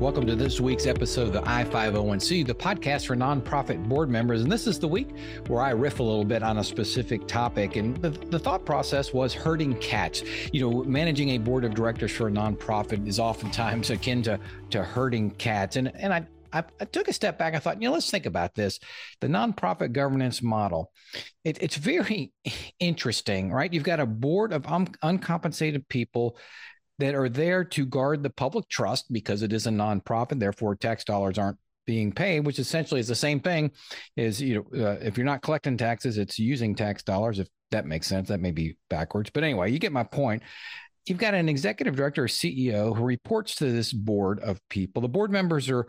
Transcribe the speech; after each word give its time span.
Welcome 0.00 0.26
to 0.28 0.34
this 0.34 0.62
week's 0.62 0.86
episode 0.86 1.26
of 1.26 1.34
the 1.34 1.42
I501C, 1.42 2.46
the 2.46 2.54
podcast 2.54 3.04
for 3.04 3.14
nonprofit 3.14 3.86
board 3.86 4.08
members. 4.08 4.40
And 4.40 4.50
this 4.50 4.66
is 4.66 4.78
the 4.78 4.88
week 4.88 5.10
where 5.46 5.60
I 5.60 5.72
riff 5.72 6.00
a 6.00 6.02
little 6.02 6.24
bit 6.24 6.42
on 6.42 6.56
a 6.56 6.64
specific 6.64 7.28
topic. 7.28 7.76
And 7.76 7.98
the, 7.98 8.08
the 8.08 8.38
thought 8.38 8.64
process 8.64 9.12
was 9.12 9.34
herding 9.34 9.76
cats. 9.76 10.22
You 10.54 10.62
know, 10.62 10.84
managing 10.84 11.28
a 11.28 11.38
board 11.38 11.66
of 11.66 11.74
directors 11.74 12.12
for 12.12 12.28
a 12.28 12.30
nonprofit 12.30 13.06
is 13.06 13.20
oftentimes 13.20 13.90
akin 13.90 14.22
to, 14.22 14.40
to 14.70 14.82
herding 14.82 15.32
cats. 15.32 15.76
And, 15.76 15.94
and 15.94 16.14
I, 16.14 16.26
I, 16.50 16.64
I, 16.80 16.86
took 16.86 17.08
a 17.08 17.12
step 17.12 17.38
back. 17.38 17.54
I 17.54 17.58
thought, 17.58 17.82
you 17.82 17.86
know, 17.86 17.92
let's 17.92 18.10
think 18.10 18.24
about 18.24 18.54
this. 18.54 18.80
The 19.20 19.28
nonprofit 19.28 19.92
governance 19.92 20.40
model. 20.40 20.92
It, 21.44 21.62
it's 21.62 21.76
very 21.76 22.32
interesting, 22.80 23.52
right? 23.52 23.70
You've 23.70 23.82
got 23.82 24.00
a 24.00 24.06
board 24.06 24.54
of 24.54 24.66
un, 24.66 24.88
uncompensated 25.02 25.90
people 25.90 26.38
that 27.00 27.14
are 27.14 27.28
there 27.28 27.64
to 27.64 27.84
guard 27.84 28.22
the 28.22 28.30
public 28.30 28.68
trust 28.68 29.12
because 29.12 29.42
it 29.42 29.52
is 29.52 29.66
a 29.66 29.70
nonprofit. 29.70 30.38
Therefore, 30.38 30.76
tax 30.76 31.04
dollars 31.04 31.38
aren't 31.38 31.58
being 31.86 32.12
paid, 32.12 32.46
which 32.46 32.58
essentially 32.58 33.00
is 33.00 33.08
the 33.08 33.14
same 33.14 33.40
thing. 33.40 33.70
Is 34.16 34.40
you 34.40 34.66
know, 34.72 34.86
uh, 34.86 34.98
if 35.00 35.16
you're 35.16 35.26
not 35.26 35.42
collecting 35.42 35.76
taxes, 35.76 36.18
it's 36.18 36.38
using 36.38 36.74
tax 36.74 37.02
dollars. 37.02 37.38
If 37.38 37.48
that 37.70 37.86
makes 37.86 38.06
sense, 38.06 38.28
that 38.28 38.40
may 38.40 38.50
be 38.50 38.76
backwards, 38.88 39.30
but 39.30 39.44
anyway, 39.44 39.70
you 39.70 39.78
get 39.78 39.92
my 39.92 40.04
point. 40.04 40.42
You've 41.06 41.18
got 41.18 41.34
an 41.34 41.48
executive 41.48 41.96
director 41.96 42.24
or 42.24 42.28
CEO 42.28 42.94
who 42.96 43.04
reports 43.04 43.56
to 43.56 43.72
this 43.72 43.92
board 43.92 44.38
of 44.40 44.60
people. 44.68 45.00
The 45.00 45.08
board 45.08 45.30
members 45.30 45.70
are 45.70 45.86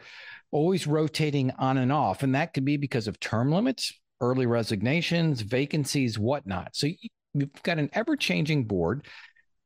always 0.52 0.88
rotating 0.88 1.52
on 1.52 1.78
and 1.78 1.91
off, 1.91 2.24
and 2.24 2.34
that 2.34 2.54
could 2.54 2.66
be 2.66 2.78
because 2.78 3.08
of 3.08 3.20
term 3.20 3.52
limits, 3.52 3.94
early 4.22 4.46
resignations, 4.46 5.41
vacancies, 5.41 6.18
whatnot. 6.18 6.76
So 6.76 6.88
you've 7.34 7.64
got 7.64 7.78
an 7.78 7.90
ever 7.94 8.16
changing 8.16 8.66
board. 8.66 9.05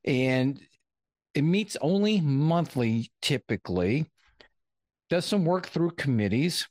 And 0.03 0.59
it 1.35 1.43
meets 1.43 1.77
only 1.81 2.21
monthly 2.21 3.11
typically, 3.21 4.09
does 5.09 5.25
some 5.25 5.45
work 5.45 5.67
through 5.67 5.91
committees. 5.91 6.67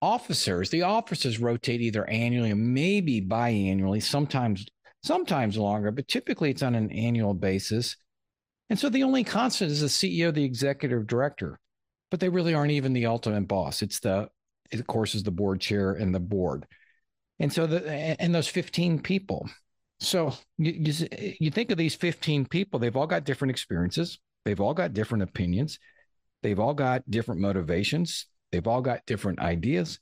Officers, 0.00 0.70
the 0.70 0.82
officers 0.82 1.38
rotate 1.38 1.80
either 1.80 2.08
annually 2.08 2.52
or 2.52 2.56
maybe 2.56 3.20
biannually, 3.20 4.02
sometimes 4.02 4.66
sometimes 5.02 5.56
longer, 5.56 5.90
but 5.90 6.06
typically 6.06 6.50
it's 6.50 6.62
on 6.62 6.74
an 6.74 6.90
annual 6.92 7.34
basis. 7.34 7.96
And 8.70 8.78
so 8.78 8.88
the 8.88 9.02
only 9.02 9.24
constant 9.24 9.70
is 9.70 9.80
the 9.80 9.86
CEO, 9.86 10.32
the 10.32 10.44
executive 10.44 11.06
director, 11.06 11.58
but 12.10 12.20
they 12.20 12.28
really 12.28 12.54
aren't 12.54 12.72
even 12.72 12.92
the 12.92 13.06
ultimate 13.06 13.48
boss. 13.48 13.82
It's 13.82 14.00
the, 14.00 14.28
of 14.72 14.86
course, 14.86 15.14
is 15.14 15.22
the 15.22 15.30
board 15.30 15.60
chair 15.60 15.92
and 15.92 16.14
the 16.14 16.20
board. 16.20 16.66
And 17.38 17.52
so 17.52 17.66
the 17.66 17.88
and 17.90 18.34
those 18.34 18.48
15 18.48 19.00
people. 19.00 19.48
So 20.02 20.34
you, 20.58 20.72
you, 20.72 21.08
you 21.38 21.50
think 21.52 21.70
of 21.70 21.78
these 21.78 21.94
15 21.94 22.46
people, 22.46 22.80
they've 22.80 22.96
all 22.96 23.06
got 23.06 23.22
different 23.22 23.52
experiences, 23.52 24.18
they've 24.44 24.60
all 24.60 24.74
got 24.74 24.94
different 24.94 25.22
opinions, 25.22 25.78
they've 26.42 26.58
all 26.58 26.74
got 26.74 27.08
different 27.08 27.40
motivations, 27.40 28.26
they've 28.50 28.66
all 28.66 28.82
got 28.82 29.06
different 29.06 29.38
ideas, 29.38 30.00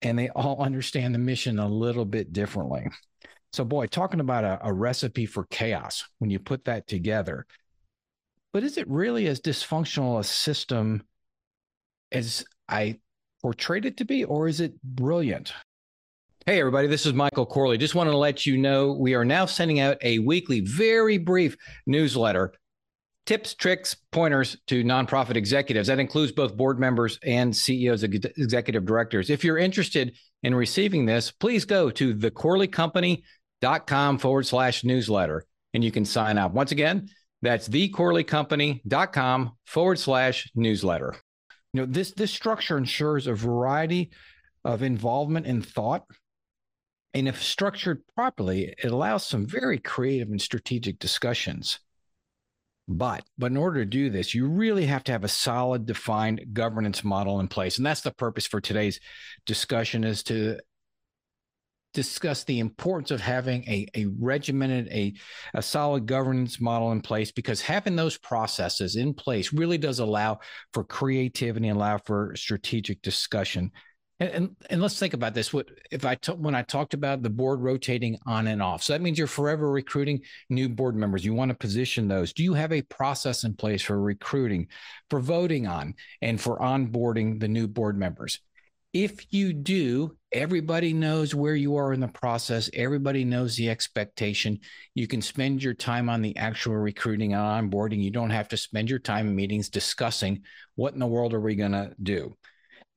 and 0.00 0.18
they 0.18 0.30
all 0.30 0.62
understand 0.62 1.14
the 1.14 1.18
mission 1.18 1.58
a 1.58 1.68
little 1.68 2.06
bit 2.06 2.32
differently. 2.32 2.86
So, 3.52 3.62
boy, 3.62 3.88
talking 3.88 4.20
about 4.20 4.44
a, 4.44 4.58
a 4.62 4.72
recipe 4.72 5.26
for 5.26 5.44
chaos 5.50 6.02
when 6.18 6.30
you 6.30 6.38
put 6.38 6.64
that 6.64 6.86
together. 6.86 7.46
But 8.54 8.64
is 8.64 8.78
it 8.78 8.88
really 8.88 9.26
as 9.26 9.40
dysfunctional 9.40 10.18
a 10.18 10.24
system 10.24 11.02
as 12.10 12.42
I 12.68 13.00
portrayed 13.42 13.84
it 13.84 13.98
to 13.98 14.06
be, 14.06 14.24
or 14.24 14.48
is 14.48 14.60
it 14.60 14.80
brilliant? 14.82 15.52
Hey, 16.46 16.58
everybody, 16.58 16.88
this 16.88 17.04
is 17.04 17.12
Michael 17.12 17.44
Corley. 17.44 17.76
Just 17.76 17.94
wanted 17.94 18.12
to 18.12 18.16
let 18.16 18.46
you 18.46 18.56
know 18.56 18.92
we 18.92 19.14
are 19.14 19.26
now 19.26 19.44
sending 19.44 19.78
out 19.78 19.98
a 20.00 20.20
weekly, 20.20 20.60
very 20.60 21.18
brief 21.18 21.54
newsletter 21.86 22.54
tips, 23.26 23.54
tricks, 23.54 23.94
pointers 24.10 24.56
to 24.66 24.82
nonprofit 24.82 25.36
executives. 25.36 25.88
That 25.88 25.98
includes 25.98 26.32
both 26.32 26.56
board 26.56 26.80
members 26.80 27.18
and 27.22 27.54
CEOs, 27.54 28.04
executive 28.04 28.86
directors. 28.86 29.28
If 29.28 29.44
you're 29.44 29.58
interested 29.58 30.16
in 30.42 30.54
receiving 30.54 31.04
this, 31.04 31.30
please 31.30 31.66
go 31.66 31.90
to 31.90 32.14
thecorleycompany.com 32.14 34.18
forward 34.18 34.46
slash 34.46 34.82
newsletter 34.82 35.44
and 35.74 35.84
you 35.84 35.92
can 35.92 36.06
sign 36.06 36.38
up. 36.38 36.54
Once 36.54 36.72
again, 36.72 37.10
that's 37.42 37.68
thecorleycompany.com 37.68 39.50
forward 39.66 39.98
slash 39.98 40.50
newsletter. 40.54 41.16
You 41.74 41.82
know, 41.82 41.86
this 41.86 42.12
this 42.12 42.32
structure 42.32 42.78
ensures 42.78 43.26
a 43.26 43.34
variety 43.34 44.10
of 44.64 44.82
involvement 44.82 45.46
and 45.46 45.64
thought 45.64 46.04
and 47.14 47.28
if 47.28 47.42
structured 47.42 48.02
properly, 48.14 48.74
it 48.82 48.90
allows 48.90 49.26
some 49.26 49.46
very 49.46 49.78
creative 49.78 50.28
and 50.28 50.40
strategic 50.40 50.98
discussions. 50.98 51.80
But, 52.86 53.24
but 53.38 53.50
in 53.50 53.56
order 53.56 53.80
to 53.80 53.86
do 53.86 54.10
this, 54.10 54.34
you 54.34 54.48
really 54.48 54.86
have 54.86 55.04
to 55.04 55.12
have 55.12 55.22
a 55.22 55.28
solid, 55.28 55.86
defined 55.86 56.46
governance 56.52 57.04
model 57.04 57.38
in 57.40 57.48
place. 57.48 57.76
And 57.76 57.86
that's 57.86 58.00
the 58.00 58.10
purpose 58.10 58.46
for 58.46 58.60
today's 58.60 59.00
discussion 59.46 60.02
is 60.02 60.22
to 60.24 60.58
discuss 61.92 62.44
the 62.44 62.60
importance 62.60 63.10
of 63.10 63.20
having 63.20 63.64
a, 63.64 63.86
a 63.94 64.06
regimented, 64.18 64.88
a, 64.88 65.12
a 65.54 65.62
solid 65.62 66.06
governance 66.06 66.60
model 66.60 66.92
in 66.92 67.00
place 67.00 67.32
because 67.32 67.60
having 67.60 67.96
those 67.96 68.16
processes 68.16 68.96
in 68.96 69.14
place 69.14 69.52
really 69.52 69.78
does 69.78 69.98
allow 69.98 70.38
for 70.72 70.84
creativity 70.84 71.68
and 71.68 71.76
allow 71.76 71.98
for 71.98 72.34
strategic 72.36 73.02
discussion. 73.02 73.70
And, 74.20 74.30
and, 74.30 74.56
and 74.68 74.82
let's 74.82 74.98
think 74.98 75.14
about 75.14 75.32
this. 75.32 75.52
What 75.52 75.70
if 75.90 76.04
I 76.04 76.14
t- 76.14 76.32
when 76.32 76.54
I 76.54 76.62
talked 76.62 76.92
about 76.92 77.22
the 77.22 77.30
board 77.30 77.60
rotating 77.60 78.18
on 78.26 78.46
and 78.46 78.62
off? 78.62 78.82
So 78.82 78.92
that 78.92 79.00
means 79.00 79.16
you're 79.16 79.26
forever 79.26 79.70
recruiting 79.70 80.20
new 80.50 80.68
board 80.68 80.94
members. 80.94 81.24
You 81.24 81.32
want 81.32 81.48
to 81.48 81.54
position 81.56 82.06
those. 82.06 82.34
Do 82.34 82.44
you 82.44 82.52
have 82.52 82.72
a 82.72 82.82
process 82.82 83.44
in 83.44 83.54
place 83.54 83.82
for 83.82 84.00
recruiting, 84.00 84.68
for 85.08 85.20
voting 85.20 85.66
on, 85.66 85.94
and 86.20 86.38
for 86.38 86.58
onboarding 86.58 87.40
the 87.40 87.48
new 87.48 87.66
board 87.66 87.96
members? 87.96 88.38
If 88.92 89.32
you 89.32 89.54
do, 89.54 90.16
everybody 90.32 90.92
knows 90.92 91.34
where 91.34 91.54
you 91.54 91.76
are 91.76 91.92
in 91.92 92.00
the 92.00 92.08
process. 92.08 92.68
Everybody 92.74 93.24
knows 93.24 93.56
the 93.56 93.70
expectation. 93.70 94.58
You 94.94 95.06
can 95.06 95.22
spend 95.22 95.62
your 95.62 95.74
time 95.74 96.10
on 96.10 96.20
the 96.20 96.36
actual 96.36 96.74
recruiting 96.74 97.32
and 97.32 97.70
onboarding. 97.72 98.02
You 98.02 98.10
don't 98.10 98.30
have 98.30 98.48
to 98.48 98.56
spend 98.56 98.90
your 98.90 98.98
time 98.98 99.28
in 99.28 99.36
meetings 99.36 99.70
discussing 99.70 100.42
what 100.74 100.92
in 100.92 100.98
the 100.98 101.06
world 101.06 101.32
are 101.32 101.40
we 101.40 101.54
going 101.54 101.72
to 101.72 101.94
do. 102.02 102.36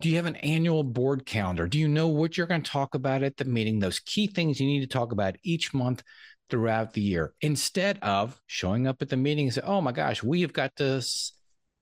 Do 0.03 0.09
you 0.09 0.17
have 0.17 0.25
an 0.25 0.35
annual 0.35 0.83
board 0.83 1.25
calendar? 1.25 1.65
Do 1.65 1.79
you 1.79 1.87
know 1.87 2.09
what 2.09 2.35
you're 2.35 2.45
going 2.45 2.61
to 2.61 2.69
talk 2.69 2.93
about 2.93 3.23
at 3.23 3.37
the 3.37 3.45
meeting? 3.45 3.79
Those 3.79 4.01
key 4.01 4.27
things 4.27 4.59
you 4.59 4.67
need 4.67 4.81
to 4.81 4.85
talk 4.85 5.13
about 5.13 5.37
each 5.43 5.73
month 5.73 6.03
throughout 6.49 6.91
the 6.91 6.99
year 6.99 7.33
instead 7.39 7.99
of 8.01 8.37
showing 8.45 8.85
up 8.85 9.01
at 9.01 9.07
the 9.07 9.15
meeting 9.15 9.45
and 9.45 9.53
say, 9.53 9.61
oh 9.63 9.79
my 9.79 9.93
gosh, 9.93 10.21
we 10.21 10.41
have 10.41 10.51
got 10.51 10.75
to, 10.75 11.01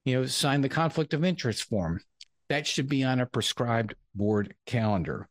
you 0.05 0.13
know, 0.13 0.27
sign 0.27 0.61
the 0.61 0.69
conflict 0.69 1.15
of 1.15 1.25
interest 1.25 1.63
form. 1.63 1.99
That 2.47 2.67
should 2.67 2.87
be 2.87 3.03
on 3.03 3.19
a 3.19 3.25
prescribed 3.25 3.95
board 4.13 4.53
calendar. 4.67 5.27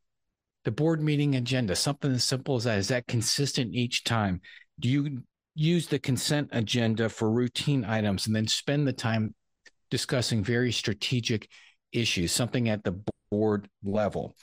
The 0.65 0.73
board 0.73 1.01
meeting 1.01 1.37
agenda, 1.37 1.77
something 1.77 2.11
as 2.11 2.25
simple 2.25 2.57
as 2.57 2.65
that, 2.65 2.81
is 2.81 2.89
that 2.89 3.07
consistent 3.07 3.73
each 3.73 4.03
time? 4.03 4.41
Do 4.81 4.89
you 4.89 5.23
use 5.55 5.87
the 5.87 6.01
consent 6.01 6.49
agenda 6.51 7.09
for 7.09 7.31
routine 7.31 7.85
items 7.85 8.27
and 8.27 8.35
then 8.35 8.49
spend 8.49 8.89
the 8.89 8.93
time 8.93 9.37
discussing 9.93 10.43
very 10.43 10.73
strategic 10.73 11.49
issues, 11.93 12.33
something 12.33 12.69
at 12.69 12.85
the 12.85 13.01
board 13.31 13.69
level. 13.85 14.37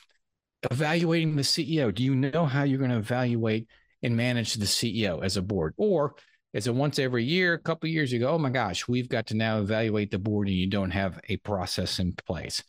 Evaluating 0.71 1.35
the 1.35 1.43
CEO. 1.43 1.93
Do 1.93 2.03
you 2.03 2.15
know 2.15 2.45
how 2.45 2.63
you're 2.63 2.79
going 2.79 2.91
to 2.91 2.97
evaluate 2.97 3.67
and 4.01 4.15
manage 4.15 4.55
the 4.55 4.65
CEO 4.65 5.23
as 5.23 5.37
a 5.37 5.41
board? 5.41 5.73
Or 5.77 6.15
is 6.53 6.67
it 6.67 6.73
once 6.73 6.97
every 6.97 7.23
year, 7.23 7.53
a 7.53 7.59
couple 7.59 7.89
years 7.89 8.13
ago? 8.13 8.29
Oh 8.29 8.37
my 8.37 8.49
gosh, 8.49 8.87
we've 8.87 9.09
got 9.09 9.27
to 9.27 9.35
now 9.35 9.59
evaluate 9.59 10.11
the 10.11 10.19
board 10.19 10.47
and 10.47 10.57
you 10.57 10.67
don't 10.67 10.91
have 10.91 11.19
a 11.29 11.37
process 11.37 11.99
in 11.99 12.13
place. 12.13 12.63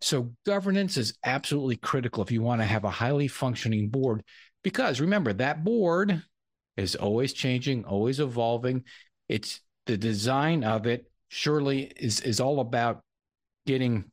So 0.00 0.32
governance 0.44 0.96
is 0.96 1.14
absolutely 1.24 1.76
critical 1.76 2.22
if 2.22 2.30
you 2.30 2.42
want 2.42 2.60
to 2.60 2.66
have 2.66 2.84
a 2.84 2.90
highly 2.90 3.28
functioning 3.28 3.88
board, 3.88 4.22
because 4.62 5.00
remember 5.00 5.32
that 5.32 5.64
board 5.64 6.22
is 6.76 6.94
always 6.94 7.32
changing, 7.32 7.84
always 7.84 8.20
evolving. 8.20 8.84
It's 9.28 9.60
the 9.86 9.96
design 9.96 10.62
of 10.62 10.86
it 10.86 11.10
surely 11.28 11.84
is 11.96 12.20
is 12.20 12.40
all 12.40 12.60
about 12.60 13.00
getting 13.66 14.04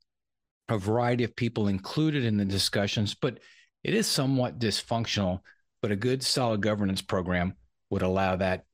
a 0.69 0.77
variety 0.77 1.23
of 1.23 1.35
people 1.35 1.67
included 1.67 2.23
in 2.23 2.37
the 2.37 2.45
discussions, 2.45 3.13
but 3.13 3.39
it 3.83 3.93
is 3.93 4.07
somewhat 4.07 4.59
dysfunctional. 4.59 5.41
But 5.81 5.91
a 5.91 5.95
good, 5.95 6.23
solid 6.23 6.61
governance 6.61 7.01
program 7.01 7.55
would 7.89 8.01
allow 8.01 8.35
that 8.35 8.65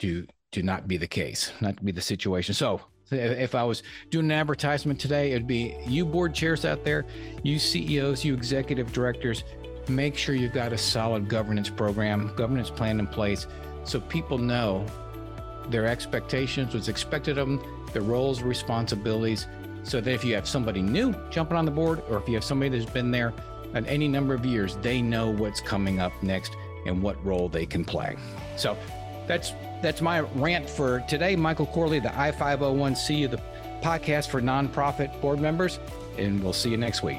to 0.00 0.26
to 0.52 0.62
not 0.62 0.88
be 0.88 0.96
the 0.96 1.06
case, 1.06 1.52
not 1.60 1.76
to 1.76 1.84
be 1.84 1.92
the 1.92 2.00
situation. 2.00 2.54
So 2.54 2.80
if 3.10 3.54
I 3.54 3.64
was 3.64 3.82
doing 4.10 4.26
an 4.26 4.32
advertisement 4.32 4.98
today, 4.98 5.32
it'd 5.32 5.46
be 5.46 5.76
you 5.86 6.04
board 6.04 6.34
chairs 6.34 6.64
out 6.64 6.84
there, 6.84 7.04
you 7.42 7.58
CEOs, 7.58 8.24
you 8.24 8.34
executive 8.34 8.92
directors, 8.92 9.44
make 9.88 10.16
sure 10.16 10.34
you've 10.34 10.52
got 10.52 10.72
a 10.72 10.78
solid 10.78 11.28
governance 11.28 11.68
program, 11.68 12.32
governance 12.34 12.70
plan 12.70 12.98
in 12.98 13.06
place 13.06 13.46
so 13.84 14.00
people 14.00 14.38
know 14.38 14.84
their 15.68 15.86
expectations, 15.86 16.74
what's 16.74 16.88
expected 16.88 17.38
of 17.38 17.48
them, 17.48 17.86
their 17.92 18.02
roles, 18.02 18.42
responsibilities, 18.42 19.46
so 19.88 20.00
that 20.00 20.12
if 20.12 20.24
you 20.24 20.34
have 20.34 20.46
somebody 20.46 20.82
new 20.82 21.14
jumping 21.30 21.56
on 21.56 21.64
the 21.64 21.70
board, 21.70 22.02
or 22.08 22.18
if 22.18 22.28
you 22.28 22.34
have 22.34 22.44
somebody 22.44 22.76
that's 22.76 22.90
been 22.90 23.10
there 23.10 23.32
at 23.74 23.86
any 23.86 24.08
number 24.08 24.34
of 24.34 24.44
years, 24.44 24.76
they 24.76 25.00
know 25.00 25.30
what's 25.30 25.60
coming 25.60 26.00
up 26.00 26.12
next 26.22 26.54
and 26.86 27.02
what 27.02 27.22
role 27.24 27.48
they 27.48 27.66
can 27.66 27.84
play. 27.84 28.16
So 28.56 28.76
that's 29.26 29.52
that's 29.82 30.00
my 30.00 30.20
rant 30.20 30.68
for 30.68 31.00
today. 31.08 31.36
Michael 31.36 31.66
Corley, 31.66 32.00
the 32.00 32.08
I501C, 32.08 33.26
of 33.26 33.30
the 33.32 33.40
podcast 33.82 34.28
for 34.28 34.40
nonprofit 34.40 35.20
board 35.20 35.40
members, 35.40 35.78
and 36.16 36.42
we'll 36.42 36.52
see 36.52 36.70
you 36.70 36.76
next 36.76 37.02
week. 37.02 37.18